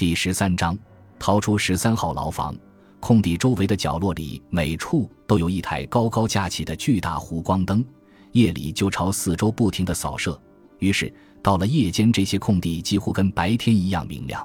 [0.00, 0.78] 第十三章，
[1.18, 2.56] 逃出十三号牢房。
[3.00, 7.84] 空地周围的角落里，每处都有一台高高架起的巨大弧光灯，
[8.32, 10.40] 夜里就朝四周不停地扫射。
[10.78, 14.42] 于是到了夜间，这些空地几乎跟白天一样明亮。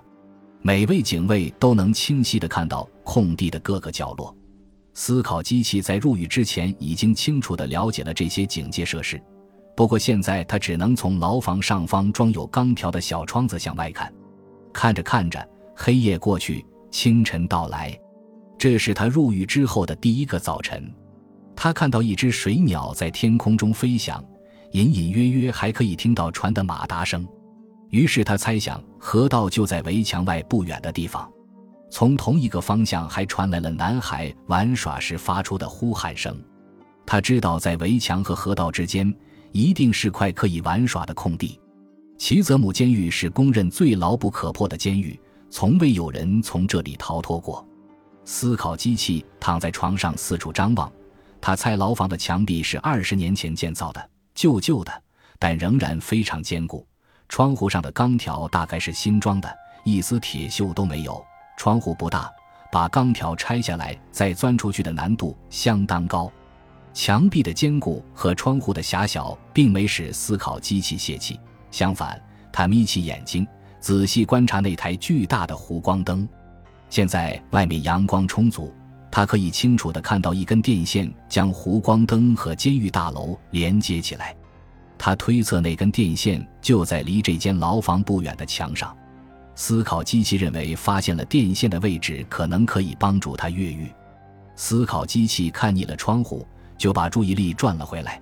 [0.62, 4.36] 每位警卫都能清晰地看到空地的各个角落。
[4.94, 9.24] 思考机器在入狱之前已经清楚地了解了这些警戒设施，
[9.74, 14.14] 不过现在他只能从牢房上方装有钢条的小窗子向外看。
[14.76, 17.98] 看着看着，黑夜过去，清晨到来。
[18.58, 20.94] 这是他入狱之后的第一个早晨。
[21.56, 24.22] 他看到一只水鸟在天空中飞翔，
[24.74, 27.26] 隐隐约约还可以听到船的马达声。
[27.90, 31.32] 于是他猜想，河道就在围墙外不远的地方。
[31.90, 36.38] 从同一个方向还传来了男孩玩耍时发出的呼喊声。
[37.06, 39.12] 他知道，在围墙和河道之间
[39.54, 41.58] 一定是块可以玩耍的空地。
[42.18, 47.66] 齐泽姆监狱是公认最牢不可破的监狱，从未有人从这里逃脱过。
[48.24, 50.92] 思考机器躺在床上四处张望，
[51.40, 55.04] 他猜牢房的墙壁是二十年前建造的，旧旧的，
[55.38, 56.88] 但仍然非常坚固。
[57.28, 61.24] 窗户上的钢条大概是新装的，一丝铁锈都没有。
[61.58, 62.32] 窗户不大，
[62.72, 66.32] 把钢条拆下来再钻出去的难度相当高。
[66.94, 71.40] 墙壁的坚固和窗户的狭小并没使思考机器泄气，
[71.76, 72.18] 相反，
[72.54, 73.46] 他眯起眼睛
[73.82, 76.26] 仔细观察那台巨大的弧光灯。
[76.90, 78.74] 现在外面阳光充足，
[79.12, 84.34] 他可以清楚地看到一根电线将弧光灯和监狱大楼连接起来。
[84.98, 88.96] 他推测那根电线就在离这间牢房不远的墙上。
[89.54, 93.92] 思考机器认为发现了电线的位置，可能可以帮助他越狱。
[94.56, 98.22] 思考机器看腻了窗户，就把注意力转了回来。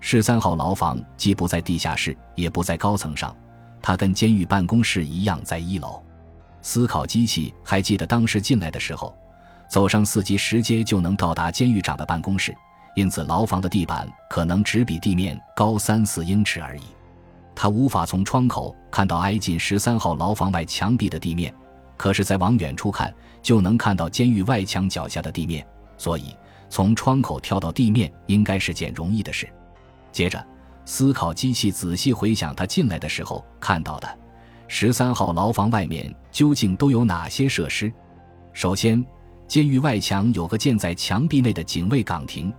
[0.00, 3.34] 十三号牢房既不在地下室，也不在高层上，
[3.82, 6.02] 它跟监狱办公室一样在一楼。
[6.62, 9.14] 思考机器还记得当时进来的时候，
[9.68, 12.54] 走上四级石阶就能到达监狱长的办公室，
[12.94, 16.82] 因此牢房的地板可能只比地面高三四英尺而已。
[17.54, 21.54] 他无法从窗口看到挨近十三号牢房外墙壁的地面，
[21.96, 23.12] 可是再往远处看
[23.42, 25.66] 就能看到监狱外墙脚下的地面，
[25.96, 26.36] 所以
[26.68, 29.48] 从窗口跳到地面应该是件容易的事。
[30.16, 30.42] 接着，
[30.86, 34.18] 思考机器仔细回想他进来的时候看到的
[34.66, 37.92] 十三号牢房外面究竟都有哪些设施。
[38.54, 39.04] 首先，
[39.46, 42.50] 监狱外墙有个建在墙壁内的警卫岗亭，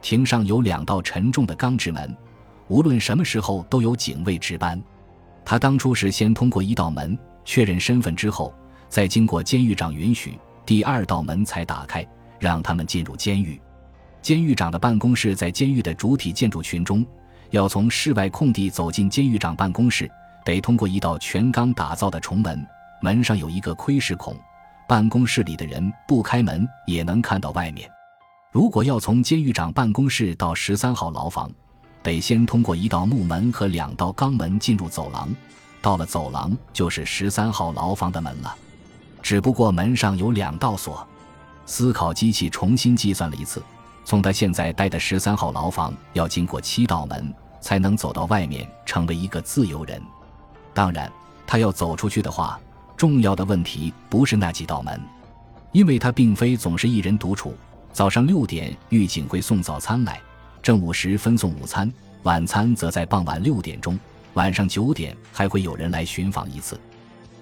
[0.00, 2.16] 亭上有两道沉重的钢制门。
[2.68, 4.80] 无论什么时候都有警卫值班。
[5.44, 8.54] 他当初是先通过一道门确认身份之后，
[8.88, 12.06] 再经过监狱长允许，第二道门才打开，
[12.38, 13.60] 让他们进入监狱。
[14.22, 17.04] 监狱长的办公室在监狱的主体建筑群中，
[17.50, 20.10] 要从室外空地走进监狱长办公室，
[20.44, 22.66] 得通过一道全钢打造的重门，
[23.00, 24.36] 门上有一个窥视孔，
[24.86, 27.90] 办公室里的人不开门也能看到外面。
[28.52, 31.50] 如果要从监狱长办公室到十三号牢房，
[32.02, 35.28] 得先通过一道木门和两道钢门进入走廊，
[35.80, 38.54] 到了走廊就是十三号牢房的门了。
[39.22, 41.06] 只不过门上有两道锁。
[41.66, 43.62] 思考机器重新计算了一次，
[44.10, 50.02] 从他现在待的十三号牢房要经过七道门才能走到外面，成为一个自由人。
[50.74, 51.08] 当然，
[51.46, 52.58] 他要走出去的话，
[52.96, 55.00] 重要的问题不是那几道门，
[55.70, 57.54] 因为他并非总是一人独处。
[57.92, 60.20] 早上六点，狱警会送早餐来。
[60.60, 61.88] 正午时分送午餐，
[62.24, 63.96] 晚餐则在傍晚六点钟。
[64.34, 66.76] 晚上九点还会有人来巡访一次，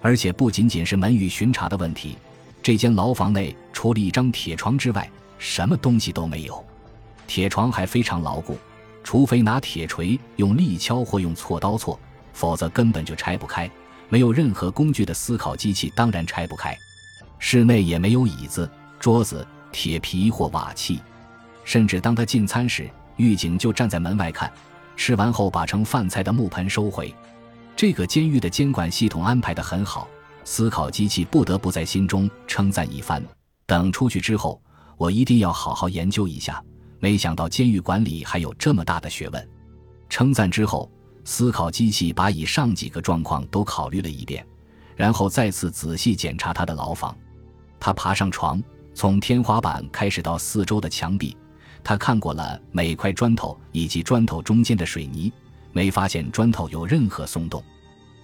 [0.03, 2.19] 而且不仅仅是门与巡查的问题。
[2.62, 6.65] 这间牢房内除了一张铁床之外，什么东西都没有。
[7.26, 8.59] 铁床还非常牢固，
[9.03, 11.97] 除非拿铁锤用力敲或用锉刀锉，
[12.32, 13.71] 否则根本就拆不开。
[14.09, 16.77] 没有任何工具的思考机器当然拆不开。
[17.38, 21.00] 室内也没有椅子、桌子、铁皮或瓦器，
[21.62, 22.91] 甚至当他进餐时。
[23.16, 24.48] 狱警就站在门外看，
[24.97, 27.12] 吃完后把盛饭菜的木盆收回。
[27.75, 30.09] 这个监狱的监管系统安排得很好，
[30.44, 33.21] 思考机器不得不在心中称赞一番。
[33.66, 34.63] 等出去之后，
[34.98, 36.62] 我一定要好好研究一下。
[37.00, 39.48] 没想到监狱管理还有这么大的学问。
[40.10, 40.91] 称赞之后，
[41.24, 44.45] 思考机器把以上几个状况都考虑了一遍，
[44.97, 47.16] 然后再次仔细检查他的牢房。
[47.78, 48.60] 他爬上床，
[48.95, 51.36] 从天花板开始到四周的墙壁。
[51.84, 55.33] 他看过了每块砖头以及砖头中间的水泥，
[55.72, 57.62] 没发现砖头有任何松动。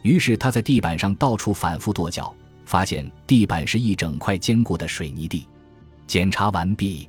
[0.02, 2.34] 于是他在地板上到处反复跺脚，
[2.64, 5.46] 发现地板是一整块坚固的水泥地。
[6.06, 7.08] 检查完毕，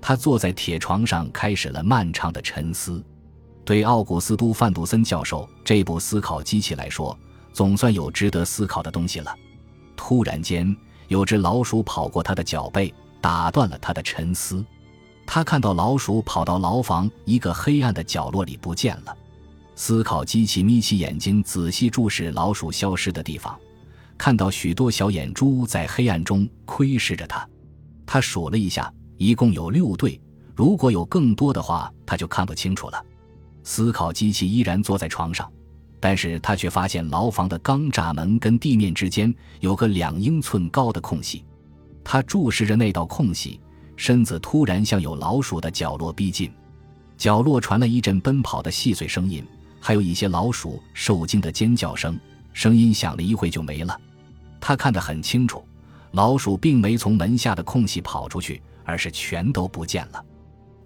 [0.00, 3.02] 他坐在铁床上开始了漫长的沉思。
[3.64, 7.18] 对奥古斯都·范杜森教授这部思考机器来说，
[7.52, 9.34] 总算有值得思考的东西了。
[9.96, 10.76] 突然间，
[11.08, 14.62] 有只老鼠跑过他的脚背，打断了他的沉思。
[15.24, 19.16] 他看到老鼠跑到牢房一个黑暗的角落里不见了。
[19.74, 23.58] 思考机器眯起眼睛，仔细注视老鼠消失的地方，
[24.18, 27.48] 看到许多小眼珠在黑暗中窥视着他。
[28.06, 30.20] 他数了一下，一共有六对。
[30.54, 33.04] 如果有更多的话，他就看不清楚了。
[33.62, 35.50] 思考机器依然坐在床上，
[35.98, 41.44] 但是他却发现牢房的钢栅门跟地面之间有个两英寸高的空隙。
[42.04, 43.60] 他注视着那道空隙，
[43.96, 46.52] 身子突然向有老鼠的角落逼近。
[47.16, 49.44] 角落传来一阵奔跑的细碎声音。
[49.80, 52.18] 还有一些老鼠受惊的尖叫声，
[52.54, 54.00] 声音响了一会就没了。
[54.58, 55.62] 他看得很清楚，
[56.14, 60.24] 老鼠并没从门下的空隙跑出去，而是全都不见了。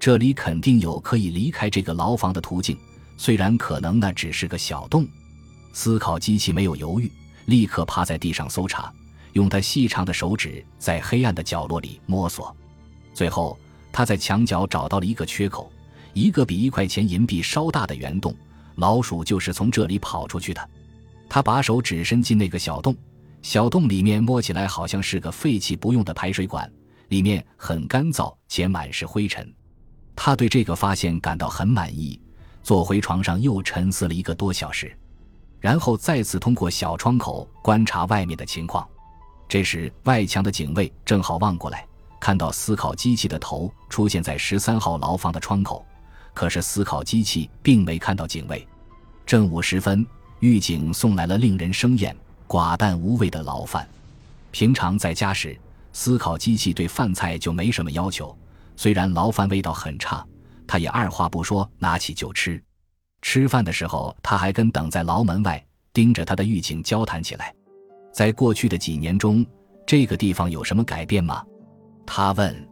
[0.00, 2.78] 这里肯定有可以离开这个牢房的途径，
[3.18, 5.06] 虽然可能那只是个小洞。
[5.74, 7.12] 思考机器没有犹豫，
[7.44, 8.90] 立刻趴在地上搜查，
[9.34, 12.56] 用它细长的手指在黑暗的角落里摸索。
[13.12, 13.58] 最后，
[13.92, 15.70] 他在墙角找到了一个缺口，
[16.14, 18.34] 一个比一块钱银币稍大的圆洞。
[18.76, 20.70] 老鼠就是从这里跑出去的。
[21.28, 22.96] 他把手指伸进那个小洞，
[23.48, 26.70] 小洞里面摸起来好像是个废弃不用的排水管，
[27.08, 29.50] 里面很干燥且满是灰尘。
[30.14, 32.20] 他对这个发现感到很满意，
[32.62, 34.94] 坐回床上又沉思了一个多小时，
[35.60, 38.86] 然后再次通过小窗口观察外面的情况。
[39.48, 41.86] 这时，外墙的警卫正好望过来，
[42.20, 45.82] 看到思考机器的头出现在十三号牢房的窗口。
[46.34, 48.68] 可是思考机器并没看到警卫。
[49.24, 50.06] 正午时分，
[50.40, 52.14] 狱警送来了令人生厌、
[52.48, 53.86] 寡淡无味的牢饭。
[54.50, 55.56] 平常在家时，
[55.92, 58.36] 思考机器对饭菜就没什么要求。
[58.74, 60.26] 虽然牢饭味道很差，
[60.66, 62.60] 他也二话不说拿起就吃。
[63.20, 65.62] 吃饭的时候，他还跟等在牢门外
[65.92, 67.54] 盯着他的狱警交谈起来。
[68.12, 69.44] 在过去的几年中，
[69.86, 71.44] 这个地方有什么改变吗？
[72.06, 72.68] 他问。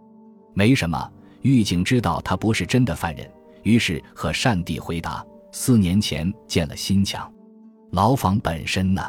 [0.55, 1.13] 没什么。
[1.43, 3.31] 狱警知道他不是真的犯人。
[3.63, 7.31] 于是和善地回答：“四年前建了新墙，
[7.91, 9.03] 牢房本身呢？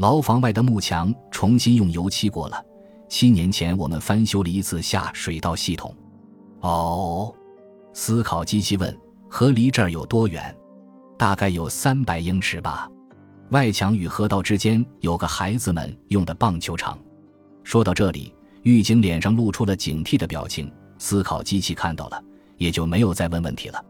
[0.00, 2.64] 牢房外的幕墙重新用油漆过了。
[3.06, 5.94] 七年前我们翻修了一次下水道系统。”
[6.60, 7.34] 哦，
[7.92, 8.98] 思考机器问
[9.28, 10.56] ：“河离这儿有多远？
[11.18, 12.88] 大概有三百英尺吧。
[13.50, 16.98] 外墙与河道之间有个孩子们用的棒球场。”
[17.62, 20.72] 说到这里，狱警脸上露出了警惕的表情。
[20.96, 22.24] 思考机器看到了。
[22.56, 23.82] 也就没有再问问题了。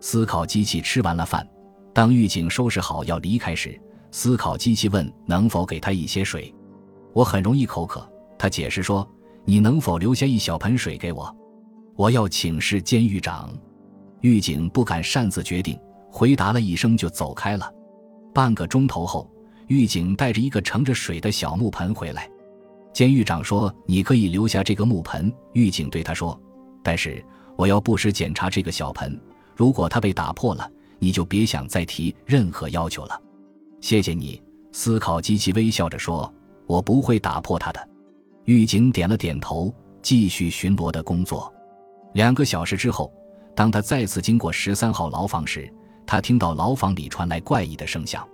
[0.00, 1.48] 思考机器吃完了饭，
[1.94, 6.54] 当狱警收拾好要离开时，思考机器问：“能否给他一些水？
[7.12, 8.06] 我很容易口渴。”
[8.38, 9.08] 他解释说
[9.44, 11.34] ：“你能否留下一小盆水给我？
[11.96, 13.50] 我要请示监狱长。”
[14.20, 15.78] 狱警不敢擅自决定，
[16.10, 17.72] 回答了一声就走开了。
[18.34, 19.30] 半个钟头后，
[19.66, 22.28] 狱警带着一个盛着水的小木盆回来。
[22.92, 26.40] 监狱长说：“你可以留下这个木盆。”狱警对他说
[26.82, 27.24] ：“但是。”
[27.58, 29.20] 我要不时检查这个小盆，
[29.56, 30.70] 如果它被打破了，
[31.00, 33.20] 你就别想再提任何要求了。
[33.80, 34.42] 谢谢你，
[34.72, 36.32] 思考机器微笑着说
[36.66, 37.88] ：“我不会打破它的。”
[38.44, 41.52] 狱警点了点头，继续巡逻的工作。
[42.14, 43.12] 两个小时之后，
[43.54, 45.72] 当他再次经过十三号牢房时，
[46.06, 48.26] 他听到牢房里传来怪异的声响。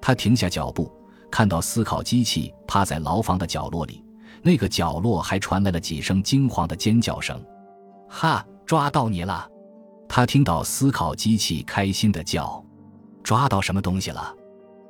[0.00, 0.90] 他停下脚步，
[1.30, 4.02] 看到思考机器趴在牢房的角落里，
[4.42, 7.38] 那个角落还传来了几声惊慌的尖叫声。
[8.08, 8.44] 哈！
[8.66, 9.50] 抓到你了！
[10.08, 12.64] 他听到思考机器开心的叫
[13.24, 14.32] ：“抓到什么东西了？”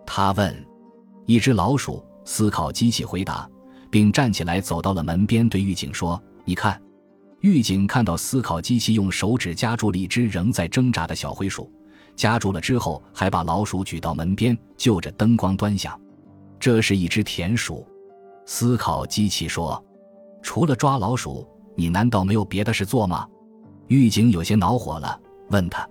[0.06, 0.66] 他问。
[1.26, 3.48] “一只老鼠。”思考机器回答，
[3.90, 6.80] 并站起来走到了门边，对狱警说：“你看。”
[7.40, 11.72] 狱警看到思考机器用手指夹住了一只仍在挣扎的小灰鼠，
[12.14, 15.98] 夹住了之后，还把老鼠举到门边，就着灯光端详。
[16.60, 17.84] 这是一只田鼠。
[18.44, 19.82] 思考机器说
[20.42, 23.26] ：“除了抓老鼠，你难道没有别的事做吗？”
[23.88, 25.88] 狱警有些恼火了，问他：“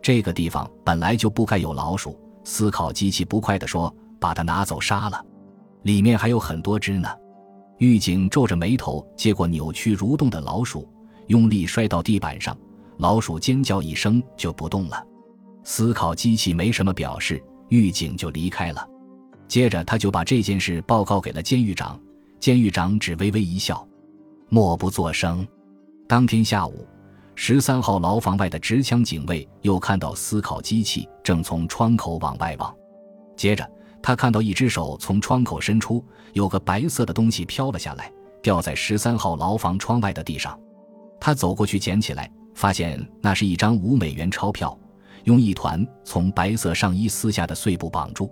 [0.00, 5.24] 这个地方本来就不该有老鼠。”思考机器不快地说：“把它拿走杀了，
[5.82, 7.08] 里面还有很多只呢。”
[7.78, 10.88] 狱警皱着眉头接过扭曲蠕动的老鼠，
[11.26, 12.56] 用力摔到地板上，
[12.98, 15.04] 老鼠尖叫一声就不动了。
[15.64, 18.86] 思考机器没什么表示，狱警就离开了。
[19.48, 21.98] 接着他就把这件事报告给了监狱长，
[22.38, 23.86] 监狱长只微微一笑，
[24.48, 25.46] 默不作声。
[26.06, 26.86] 当天下午。
[27.36, 32.74] 十三号牢房外的持枪警卫又看到思考机器正从窗口往外望，
[33.36, 33.68] 接着
[34.02, 38.10] 他看到一只手从窗口伸出，有个白色的东西飘了下来，
[38.42, 40.58] 掉在十三号牢房窗外的地上。
[41.20, 44.78] 他走过去捡起来，发现那是一张五美元钞票，
[45.24, 48.30] 用一团从白色上衣撕下的碎布绑住。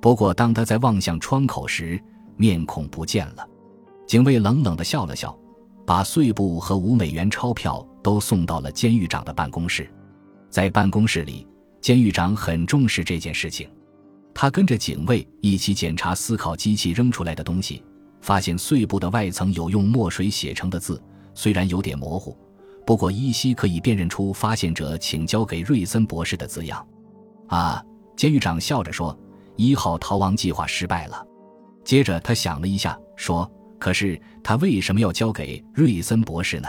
[0.00, 2.02] 不过当他在望向窗口时，
[2.36, 3.46] 面孔不见了。
[4.06, 5.38] 警卫冷冷地笑了笑，
[5.86, 9.88] 把碎布和五美元钞票都送到了监狱长的办公室。
[10.50, 11.46] 在办公室里，
[11.80, 13.68] 监狱长很重视这件事情。
[14.34, 17.82] 他跟着警卫一起检查思考机器扔出来的东西，
[18.20, 21.02] 发现碎布的外层有用墨水写成的字，
[21.34, 22.36] 虽然有点模糊，
[22.86, 26.86] 不过依稀可以辨认出发现者请交给瑞森博士的字样。
[27.48, 27.84] 啊，
[28.16, 29.18] 监狱长笑着说
[29.56, 31.26] ：“一号逃亡计划失败了。”
[31.84, 36.68] 接着他想了一下，说：“可是他为什么要交给瑞森博士呢？”